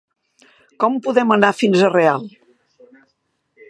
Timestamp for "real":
1.97-2.29